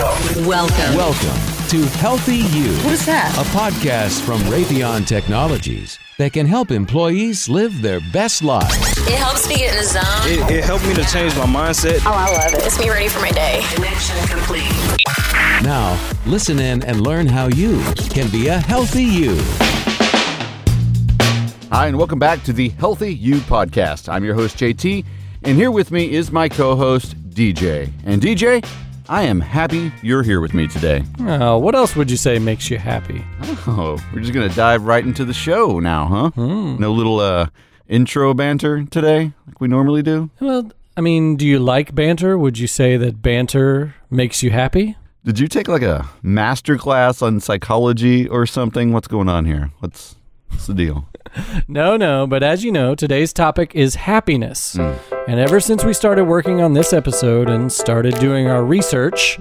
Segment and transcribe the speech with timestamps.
[0.00, 0.96] Welcome.
[0.96, 3.34] Welcome to Healthy You, What is that?
[3.36, 8.74] a podcast from Raytheon Technologies that can help employees live their best lives.
[9.06, 10.02] It helps me get in the zone.
[10.24, 11.98] It, it helped me to change my mindset.
[12.06, 12.64] Oh, I love it.
[12.64, 13.60] It's me ready for my day.
[13.74, 14.72] Connection complete.
[15.62, 19.36] Now, listen in and learn how you can be a healthy you.
[21.70, 24.08] Hi, and welcome back to the Healthy You podcast.
[24.08, 25.04] I'm your host, JT,
[25.42, 27.92] and here with me is my co host, DJ.
[28.06, 28.64] And DJ,
[29.10, 31.02] I am happy you're here with me today.
[31.18, 33.24] Oh, what else would you say makes you happy?
[33.66, 36.30] Oh, we're just going to dive right into the show now, huh?
[36.36, 37.48] No little uh,
[37.88, 40.30] intro banter today, like we normally do.
[40.38, 42.38] Well, I mean, do you like banter?
[42.38, 44.96] Would you say that banter makes you happy?
[45.24, 48.92] Did you take like a master class on psychology or something?
[48.92, 49.72] What's going on here?
[49.80, 50.14] What's,
[50.50, 51.06] what's the deal?
[51.68, 54.74] No, no, but as you know, today's topic is happiness.
[54.76, 59.38] And ever since we started working on this episode and started doing our research,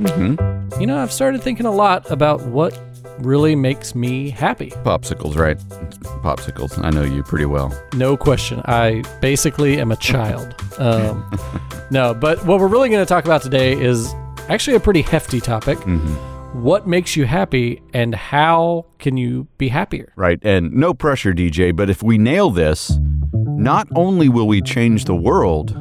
[0.80, 2.80] you know, I've started thinking a lot about what
[3.20, 4.70] really makes me happy.
[4.86, 5.58] Popsicles, right?
[6.24, 6.82] Popsicles.
[6.84, 7.74] I know you pretty well.
[7.94, 8.62] No question.
[8.66, 10.56] I basically am a child.
[10.78, 11.30] Um,
[11.92, 14.14] no, but what we're really going to talk about today is
[14.48, 15.78] actually a pretty hefty topic.
[16.54, 20.12] What makes you happy and how can you be happier?
[20.16, 20.40] Right.
[20.42, 22.98] And no pressure, DJ, but if we nail this,
[23.34, 25.76] not only will we change the world,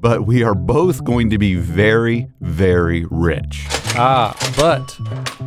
[0.00, 3.66] but we are both going to be very, very rich.
[3.96, 4.98] Ah, but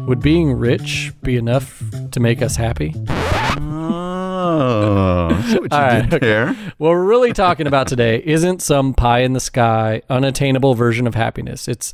[0.07, 2.93] would being rich be enough to make us happy?
[3.59, 6.45] Oh, what you All right, okay.
[6.77, 11.15] What we're really talking about today isn't some pie in the sky, unattainable version of
[11.15, 11.67] happiness.
[11.67, 11.93] It's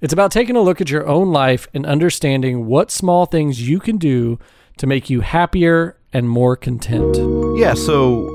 [0.00, 3.80] it's about taking a look at your own life and understanding what small things you
[3.80, 4.38] can do
[4.78, 7.16] to make you happier and more content.
[7.58, 8.28] Yeah, so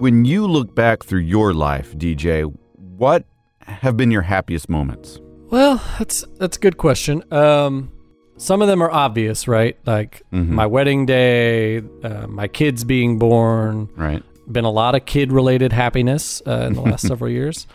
[0.00, 3.24] when you look back through your life, DJ, what
[3.62, 5.18] have been your happiest moments?
[5.50, 7.22] Well, that's that's a good question.
[7.32, 7.90] Um,
[8.36, 9.78] some of them are obvious, right?
[9.86, 13.88] Like my wedding day, uh, my kids being born.
[13.96, 14.22] Right.
[14.50, 17.66] Been a lot of kid-related happiness uh, in the last several years.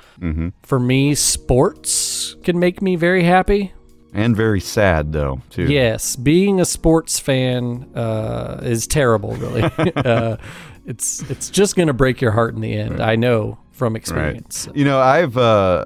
[0.64, 3.74] For me, sports can make me very happy.
[4.14, 5.64] And very sad, though, too.
[5.66, 9.36] Yes, being a sports fan uh, is terrible.
[9.36, 9.64] Really,
[9.96, 10.38] uh,
[10.86, 13.02] it's it's just going to break your heart in the end.
[13.02, 14.70] I know from experience.
[14.76, 15.86] You know, I've uh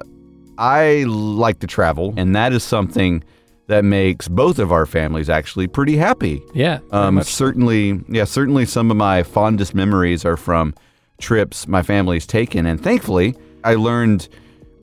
[0.58, 3.24] I like to travel, and that is something
[3.68, 6.42] that makes both of our families actually pretty happy.
[6.54, 10.74] Yeah, Um certainly yeah, certainly some of my fondest memories are from
[11.18, 13.34] trips my family's taken and thankfully
[13.64, 14.28] I learned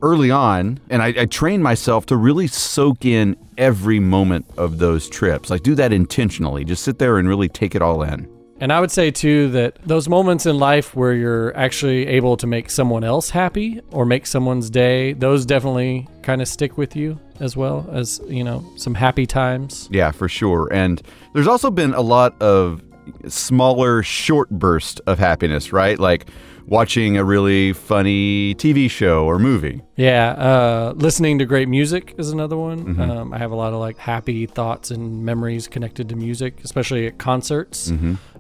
[0.01, 5.09] early on and I, I trained myself to really soak in every moment of those
[5.09, 5.49] trips.
[5.49, 6.65] Like do that intentionally.
[6.65, 8.34] Just sit there and really take it all in.
[8.59, 12.47] And I would say too that those moments in life where you're actually able to
[12.47, 17.19] make someone else happy or make someone's day, those definitely kind of stick with you
[17.41, 19.89] as well as, you know, some happy times.
[19.91, 20.69] Yeah, for sure.
[20.71, 21.01] And
[21.33, 22.81] there's also been a lot of
[23.27, 25.99] smaller, short bursts of happiness, right?
[25.99, 26.27] Like
[26.65, 29.81] watching a really funny TV show or movie.
[29.97, 32.99] Yeah, uh, listening to great music is another one.
[32.99, 37.05] Um, I have a lot of like happy thoughts and memories connected to music, especially
[37.07, 37.91] at concerts.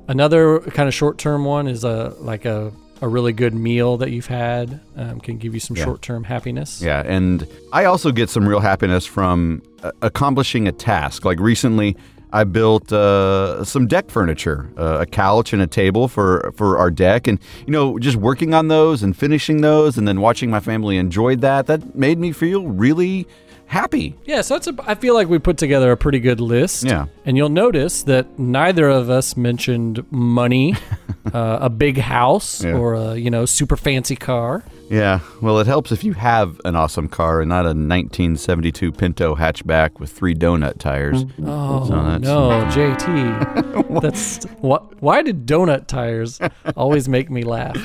[0.07, 2.71] Another kind of short term one is a like a,
[3.01, 6.81] a really good meal that you've had um, can give you some short term happiness.
[6.81, 11.25] Yeah, and I also get some real happiness from uh, accomplishing a task.
[11.25, 11.97] Like recently,
[12.31, 16.91] I built uh, some deck furniture, uh, a couch and a table for for our
[16.91, 20.59] deck, and you know, just working on those and finishing those, and then watching my
[20.59, 21.67] family enjoy that.
[21.67, 23.25] That made me feel really
[23.75, 24.15] happy.
[24.25, 26.83] Yeah, so it's a, I feel like we put together a pretty good list.
[26.85, 27.05] Yeah.
[27.25, 30.75] And you'll notice that neither of us mentioned money,
[31.33, 32.73] uh, a big house, Yeah.
[32.77, 34.63] or a, you know, super fancy car.
[34.89, 39.35] Yeah, well, it helps if you have an awesome car and not a 1972 Pinto
[39.35, 41.25] hatchback with three donut tires.
[41.43, 43.99] Oh, So no, JT.
[44.01, 46.39] That's what why did donut tires
[46.77, 47.75] always make me laugh?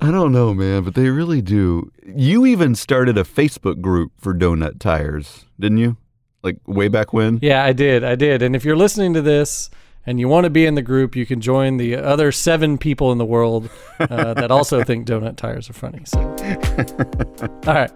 [0.00, 1.90] I don't know, man, but they really do.
[2.06, 5.96] You even started a Facebook group for donut tires, didn't you?
[6.42, 7.40] Like way back when?
[7.42, 8.04] Yeah, I did.
[8.04, 8.42] I did.
[8.42, 9.70] And if you're listening to this
[10.06, 13.10] and you want to be in the group, you can join the other seven people
[13.10, 13.68] in the world
[13.98, 16.02] uh, that also think donut tires are funny.
[16.04, 16.20] So,
[17.66, 17.90] all right,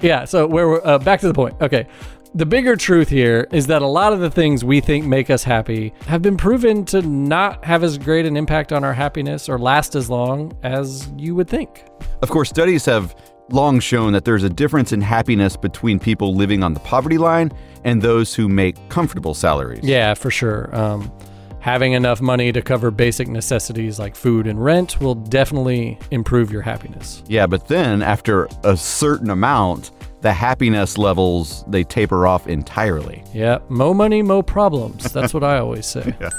[0.00, 0.24] yeah.
[0.24, 1.54] So where we're uh, back to the point.
[1.60, 1.86] Okay,
[2.34, 5.44] the bigger truth here is that a lot of the things we think make us
[5.44, 9.58] happy have been proven to not have as great an impact on our happiness or
[9.58, 11.84] last as long as you would think.
[12.22, 13.14] Of course, studies have
[13.50, 17.52] long shown that there's a difference in happiness between people living on the poverty line
[17.84, 19.84] and those who make comfortable salaries.
[19.84, 20.74] Yeah, for sure.
[20.74, 21.12] Um,
[21.60, 26.62] having enough money to cover basic necessities like food and rent will definitely improve your
[26.62, 27.22] happiness.
[27.26, 29.90] Yeah, but then after a certain amount,
[30.20, 33.22] the happiness levels they taper off entirely.
[33.32, 35.12] Yeah, mo money, mo problems.
[35.12, 36.14] That's what I always say.
[36.20, 36.30] yeah.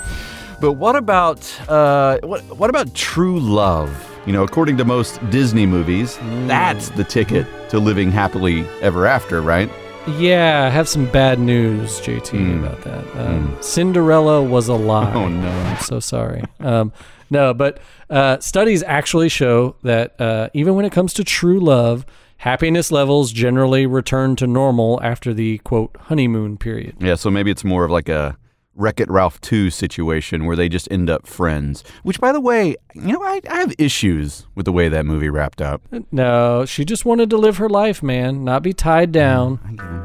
[0.60, 1.40] But what about
[1.70, 3.90] uh, what what about true love?
[4.26, 9.42] You know, according to most Disney movies, that's the ticket to living happily ever after,
[9.42, 9.70] right?
[10.18, 13.06] Yeah, I have some bad news, JT, about that.
[13.18, 15.14] Um, Cinderella was a lie.
[15.14, 15.50] Oh, no.
[15.50, 16.44] I'm so sorry.
[16.62, 16.94] Um,
[17.30, 22.06] no, but uh, studies actually show that uh, even when it comes to true love,
[22.38, 26.96] happiness levels generally return to normal after the quote honeymoon period.
[27.00, 28.38] Yeah, so maybe it's more of like a
[28.76, 31.84] Wreck It Ralph 2 situation where they just end up friends.
[32.04, 35.30] Which, by the way, you know, I, I have issues with the way that movie
[35.30, 35.82] wrapped up.
[35.92, 39.60] Uh, no, she just wanted to live her life, man, not be tied down.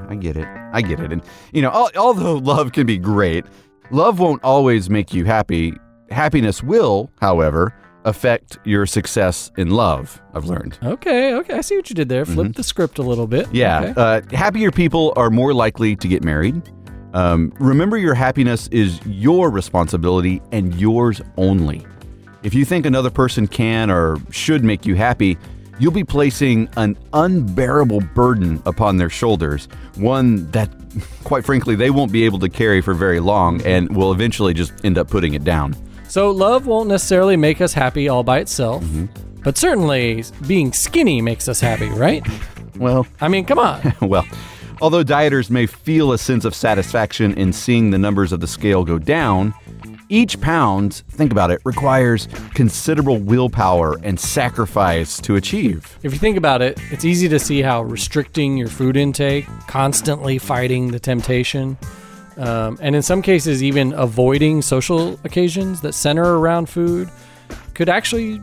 [0.08, 0.48] I get it.
[0.72, 1.12] I get it.
[1.12, 3.44] And, you know, al- although love can be great,
[3.90, 5.74] love won't always make you happy.
[6.10, 10.78] Happiness will, however, affect your success in love, I've learned.
[10.82, 12.24] Okay, okay, I see what you did there.
[12.24, 13.52] Flip the script a little bit.
[13.52, 13.80] Yeah.
[13.80, 13.94] Okay.
[13.96, 16.60] Uh, happier people are more likely to get married.
[17.14, 21.86] Um, remember, your happiness is your responsibility and yours only.
[22.42, 25.36] If you think another person can or should make you happy,
[25.78, 30.70] you'll be placing an unbearable burden upon their shoulders, one that,
[31.24, 34.72] quite frankly, they won't be able to carry for very long and will eventually just
[34.84, 35.76] end up putting it down.
[36.12, 39.06] So love won't necessarily make us happy all by itself, mm-hmm.
[39.42, 42.22] but certainly being skinny makes us happy, right?
[42.76, 43.94] Well, I mean, come on.
[44.02, 44.26] well,
[44.82, 48.84] although dieters may feel a sense of satisfaction in seeing the numbers of the scale
[48.84, 49.54] go down,
[50.10, 55.98] each pound, think about it, requires considerable willpower and sacrifice to achieve.
[56.02, 60.36] If you think about it, it's easy to see how restricting your food intake, constantly
[60.36, 61.78] fighting the temptation,
[62.36, 67.08] um, and in some cases, even avoiding social occasions that center around food
[67.74, 68.40] could actually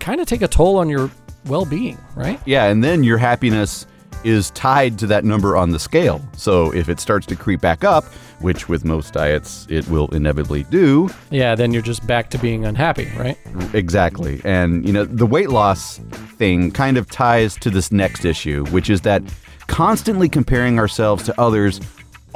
[0.00, 1.10] kind of take a toll on your
[1.46, 2.40] well being, right?
[2.46, 3.86] Yeah, and then your happiness
[4.24, 6.20] is tied to that number on the scale.
[6.36, 8.04] So if it starts to creep back up,
[8.40, 12.64] which with most diets it will inevitably do, Yeah, then you're just back to being
[12.64, 13.38] unhappy, right?
[13.72, 14.40] Exactly.
[14.44, 15.98] And, you know, the weight loss
[16.38, 19.22] thing kind of ties to this next issue, which is that
[19.68, 21.80] constantly comparing ourselves to others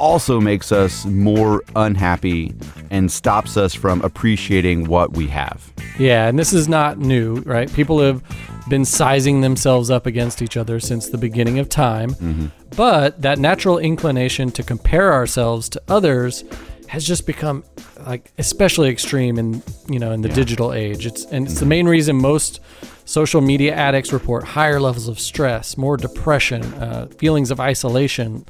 [0.01, 2.53] also makes us more unhappy
[2.89, 5.71] and stops us from appreciating what we have.
[5.99, 7.71] Yeah, and this is not new, right?
[7.71, 8.23] People have
[8.67, 12.51] been sizing themselves up against each other since the beginning of time.
[12.75, 16.43] But that natural inclination to compare ourselves to others
[16.87, 17.63] has just become
[18.05, 21.05] like especially extreme in, you know, in the digital age.
[21.05, 22.59] It's and it's the main reason most
[23.05, 28.45] social media addicts report higher levels of stress, more depression, uh, feelings of isolation,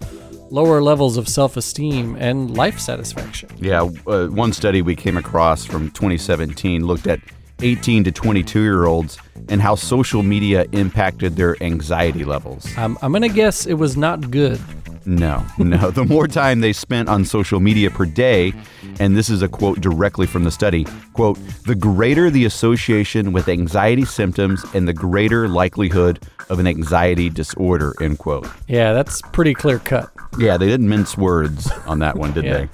[0.52, 3.50] lower levels of self-esteem and life satisfaction.
[3.58, 7.20] Yeah, uh, one study we came across from 2017 looked at
[7.62, 9.18] 18 to 22 year olds
[9.50, 12.66] and how social media impacted their anxiety levels.
[12.78, 14.60] Um, I'm going to guess it was not good.
[15.06, 15.92] No, no.
[16.02, 18.54] The more time they spent on social media per day,
[19.00, 23.48] and this is a quote directly from the study quote, the greater the association with
[23.48, 28.48] anxiety symptoms and the greater likelihood of an anxiety disorder, end quote.
[28.68, 30.12] Yeah, that's pretty clear cut.
[30.38, 32.54] Yeah, they didn't mince words on that one, did Yeah.
[32.54, 32.70] they?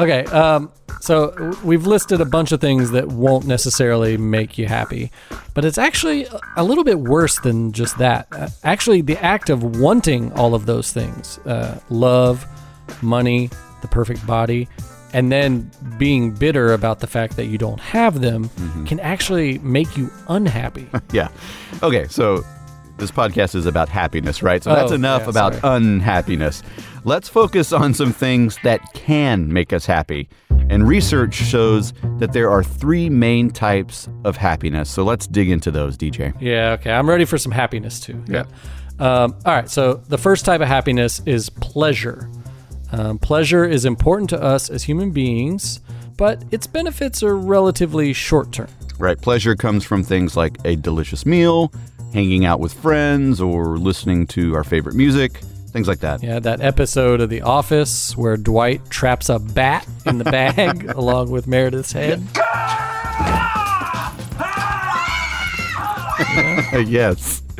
[0.00, 0.70] Okay, um,
[1.00, 5.10] so we've listed a bunch of things that won't necessarily make you happy,
[5.54, 8.28] but it's actually a- little bit worse than just that.
[8.30, 12.46] Uh, actually, the act of wanting all of those things uh, love,
[13.02, 13.50] money,
[13.82, 14.68] the perfect body,
[15.12, 15.68] and then
[15.98, 18.48] being bitter about the fact that you don't have them
[18.86, 20.86] can actually make you unhappy.
[21.12, 21.28] Yeah.
[21.82, 22.44] Okay, so
[22.98, 24.62] this podcast is about happiness, right?
[24.62, 25.76] So that's Oh, enough yeah, about sorry.
[25.76, 26.62] unhappiness.
[27.04, 30.28] Let's focus on some things that can make us happy.
[30.70, 34.90] And research shows that there are three main types of happiness.
[34.90, 36.34] So let's dig into those, DJ.
[36.40, 36.92] Yeah, okay.
[36.92, 38.22] I'm ready for some happiness too.
[38.28, 38.44] Yeah.
[38.98, 39.70] Um, all right.
[39.70, 42.28] So the first type of happiness is pleasure.
[42.92, 45.80] Um, pleasure is important to us as human beings,
[46.16, 48.68] but its benefits are relatively short term.
[48.98, 49.18] Right.
[49.20, 51.72] Pleasure comes from things like a delicious meal,
[52.12, 56.22] hanging out with friends, or listening to our favorite music, things like that.
[56.22, 61.30] Yeah, that episode of The Office where Dwight traps a bat in the bag along
[61.30, 62.22] with Meredith's head.
[66.88, 67.40] yes.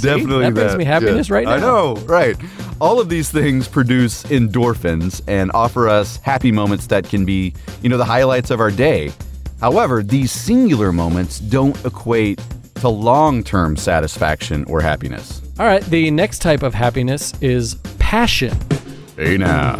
[0.00, 1.54] Definitely that brings me happiness right now.
[1.54, 2.36] I know, right.
[2.80, 7.52] All of these things produce endorphins and offer us happy moments that can be,
[7.82, 9.12] you know, the highlights of our day.
[9.60, 12.40] However, these singular moments don't equate
[12.80, 15.40] to long-term satisfaction or happiness.
[15.58, 15.82] All right.
[15.84, 18.56] The next type of happiness is passion.
[19.16, 19.76] Hey now.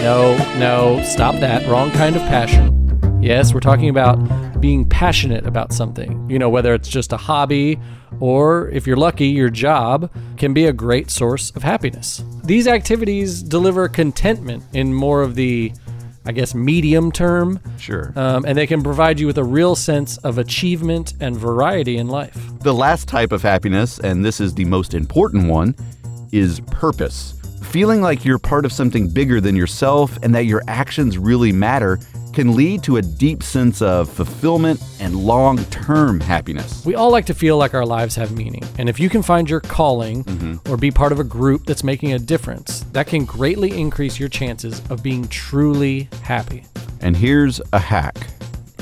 [0.00, 1.66] No, no, stop that.
[1.68, 3.20] Wrong kind of passion.
[3.22, 6.28] Yes, we're talking about being passionate about something.
[6.30, 7.78] You know, whether it's just a hobby
[8.20, 12.22] or if you're lucky, your job can be a great source of happiness.
[12.44, 15.72] These activities deliver contentment in more of the
[16.26, 17.60] I guess, medium term.
[17.78, 18.12] Sure.
[18.16, 22.08] Um, and they can provide you with a real sense of achievement and variety in
[22.08, 22.36] life.
[22.60, 25.74] The last type of happiness, and this is the most important one,
[26.32, 27.34] is purpose.
[27.62, 31.98] Feeling like you're part of something bigger than yourself and that your actions really matter
[32.36, 36.84] can lead to a deep sense of fulfillment and long term happiness.
[36.84, 38.62] We all like to feel like our lives have meaning.
[38.78, 40.70] And if you can find your calling mm-hmm.
[40.70, 44.28] or be part of a group that's making a difference, that can greatly increase your
[44.28, 46.64] chances of being truly happy.
[47.00, 48.14] And here's a hack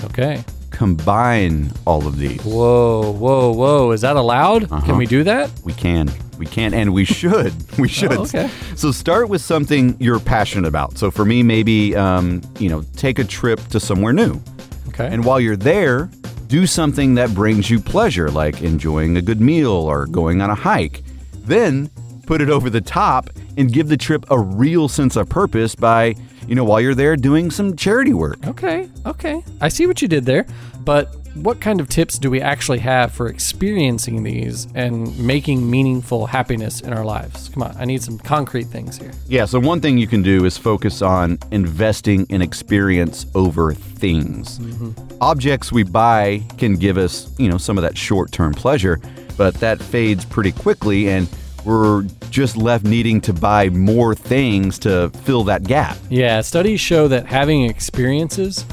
[0.05, 0.45] Okay.
[0.75, 2.43] Combine all of these.
[2.43, 3.93] Whoa, whoa, whoa.
[3.93, 4.69] Is that allowed?
[4.85, 5.51] Can we do that?
[5.65, 6.11] We can.
[6.37, 7.53] We can and we should.
[7.79, 8.13] We should.
[8.13, 8.51] Oh, okay.
[8.77, 10.97] So start with something you're passionate about.
[10.97, 14.41] So for me, maybe um, you know, take a trip to somewhere new.
[14.89, 15.09] Okay.
[15.09, 16.09] And while you're there,
[16.47, 20.55] do something that brings you pleasure, like enjoying a good meal or going on a
[20.55, 21.03] hike.
[21.33, 21.91] Then
[22.27, 26.15] put it over the top and give the trip a real sense of purpose by,
[26.47, 28.47] you know, while you're there doing some charity work.
[28.47, 29.43] Okay, okay.
[29.61, 30.47] I see what you did there.
[30.85, 36.27] But what kind of tips do we actually have for experiencing these and making meaningful
[36.27, 37.49] happiness in our lives?
[37.49, 39.11] Come on, I need some concrete things here.
[39.27, 44.59] Yeah, so one thing you can do is focus on investing in experience over things.
[44.59, 45.19] Mm-hmm.
[45.23, 49.01] Objects we buy can give us, you know, some of that short-term pleasure,
[49.37, 51.29] but that fades pretty quickly and
[51.65, 55.97] we're just left needing to buy more things to fill that gap.
[56.11, 58.65] Yeah, studies show that having experiences,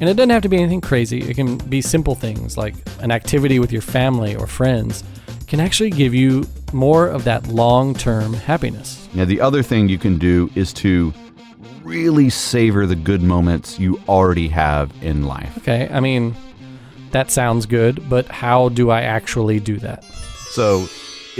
[0.00, 3.10] and it doesn't have to be anything crazy, it can be simple things like an
[3.10, 5.04] activity with your family or friends,
[5.46, 9.08] can actually give you more of that long term happiness.
[9.14, 11.12] Now, the other thing you can do is to
[11.82, 15.58] really savor the good moments you already have in life.
[15.58, 16.36] Okay, I mean,
[17.10, 20.04] that sounds good, but how do I actually do that?
[20.50, 20.88] So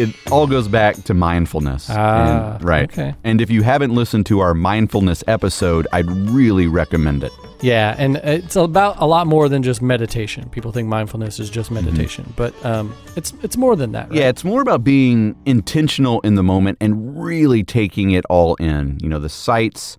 [0.01, 1.89] it all goes back to mindfulness.
[1.91, 2.91] Ah, And- right.
[2.93, 3.15] okay.
[3.25, 7.33] And if you haven't listened to our mindfulness episode, I'd really recommend it.
[7.63, 10.49] Yeah, and it's about a lot more than just meditation.
[10.49, 14.09] People think mindfulness is just meditation, but um, it's it's more than that.
[14.09, 14.19] Right?
[14.19, 18.99] Yeah, it's more about being intentional in the moment and really taking it all in.
[19.03, 19.99] You know, the sights,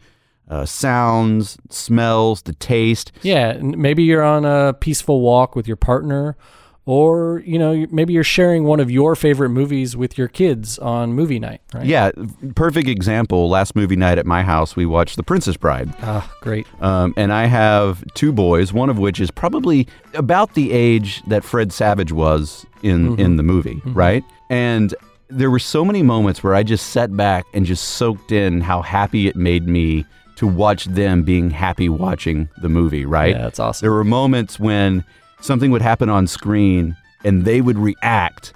[0.50, 3.12] uh, sounds, smells, the taste.
[3.22, 6.36] Yeah, maybe you're on a peaceful walk with your partner,
[6.86, 11.14] or you know, maybe you're sharing one of your favorite movies with your kids on
[11.14, 11.62] movie night.
[11.74, 11.86] Right?
[11.86, 12.12] Yeah,
[12.56, 13.50] perfect example.
[13.50, 15.94] Last movie night at my house, we watched The Princess Bride.
[16.02, 16.66] Ah, great.
[16.82, 21.44] Um, and I have two boys, one of which is probably about the age that
[21.44, 24.24] Fred Savage was in, in the movie, right?
[24.50, 24.94] And
[25.30, 28.82] there were so many moments where I just sat back and just soaked in how
[28.82, 33.36] happy it made me to watch them being happy watching the movie, right?
[33.36, 33.86] Yeah, that's awesome.
[33.86, 35.06] There were moments when
[35.42, 38.54] something would happen on screen and they would react,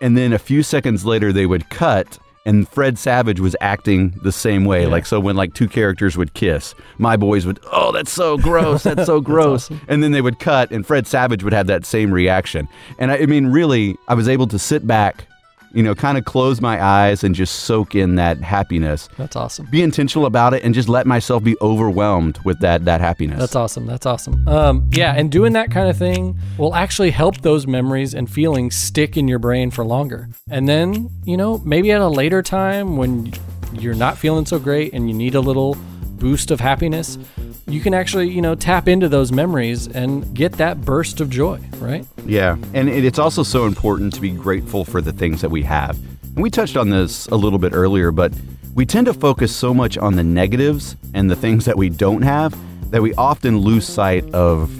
[0.00, 2.18] and then a few seconds later they would cut.
[2.46, 4.86] And Fred Savage was acting the same way.
[4.86, 8.82] Like, so when like two characters would kiss, my boys would, oh, that's so gross.
[8.82, 9.70] That's so gross.
[9.88, 12.66] And then they would cut, and Fred Savage would have that same reaction.
[12.98, 15.26] And I, I mean, really, I was able to sit back,
[15.72, 19.08] you know, kind of close my eyes and just soak in that happiness.
[19.16, 19.66] That's awesome.
[19.70, 23.38] Be intentional about it and just let myself be overwhelmed with that that happiness.
[23.38, 23.86] That's awesome.
[23.86, 24.46] That's awesome.
[24.48, 28.76] Um, yeah, and doing that kind of thing will actually help those memories and feelings
[28.76, 30.28] stick in your brain for longer.
[30.48, 33.32] And then, you know, maybe at a later time when
[33.72, 35.76] you're not feeling so great and you need a little
[36.20, 37.18] boost of happiness,
[37.66, 41.58] you can actually, you know, tap into those memories and get that burst of joy,
[41.78, 42.06] right?
[42.24, 45.98] Yeah, and it's also so important to be grateful for the things that we have.
[46.36, 48.32] And we touched on this a little bit earlier, but
[48.74, 52.22] we tend to focus so much on the negatives and the things that we don't
[52.22, 52.56] have
[52.92, 54.70] that we often lose sight of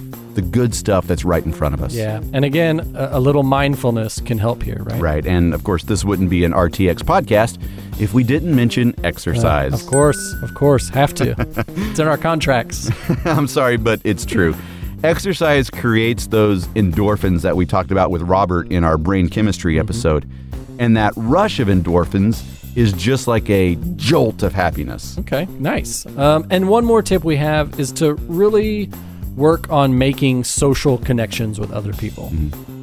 [0.41, 1.95] the good stuff that's right in front of us.
[1.95, 2.21] Yeah.
[2.33, 5.01] And again, a, a little mindfulness can help here, right?
[5.01, 5.27] Right.
[5.27, 7.59] And of course, this wouldn't be an RTX podcast
[8.01, 9.73] if we didn't mention exercise.
[9.75, 11.35] Of course, of course, have to.
[11.69, 12.91] it's in our contracts.
[13.25, 14.55] I'm sorry, but it's true.
[15.03, 19.81] Exercise creates those endorphins that we talked about with Robert in our brain chemistry Mm-hmm.
[19.87, 20.31] episode.
[20.79, 22.43] And that rush of endorphins
[22.77, 25.19] is just like a jolt of happiness.
[25.19, 26.07] Okay, nice.
[26.17, 28.91] Um, and one more tip we have is to really
[29.37, 32.33] work on making social connections with other people.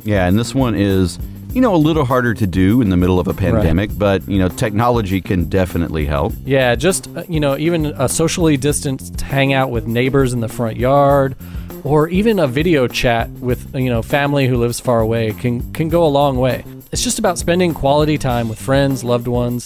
[0.03, 1.19] Yeah, and this one is,
[1.53, 4.39] you know, a little harder to do in the middle of a pandemic, but, you
[4.39, 6.33] know, technology can definitely help.
[6.45, 10.77] Yeah, just, uh, you know, even a socially distanced hangout with neighbors in the front
[10.77, 11.35] yard
[11.83, 15.89] or even a video chat with, you know, family who lives far away can, can
[15.89, 16.63] go a long way.
[16.91, 19.65] It's just about spending quality time with friends, loved ones,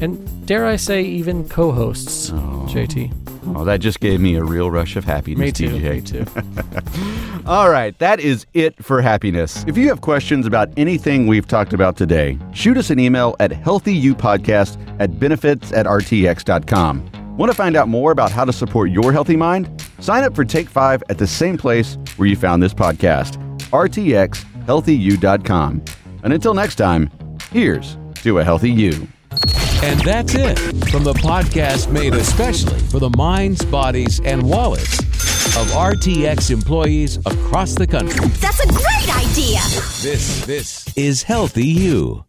[0.00, 3.23] and dare I say, even co hosts, JT.
[3.48, 5.70] Oh, that just gave me a real rush of happiness, Me too.
[5.70, 5.92] TJ.
[5.92, 6.24] Me too.
[7.46, 9.64] All right, that is it for happiness.
[9.66, 13.50] If you have questions about anything we've talked about today, shoot us an email at
[13.50, 17.10] healthyyoupodcast at benefits at rtx.com.
[17.36, 19.68] Want to find out more about how to support your healthy mind?
[19.98, 23.36] Sign up for Take 5 at the same place where you found this podcast,
[23.70, 25.82] rtxhealthyu.com.
[26.22, 27.10] And until next time,
[27.50, 29.08] here's to a healthy you.
[29.84, 30.58] And that's it
[30.90, 34.98] from the podcast made especially for the minds, bodies, and wallets
[35.58, 38.26] of RTX employees across the country.
[38.40, 39.60] That's a great idea!
[40.00, 42.24] This, this is Healthy You.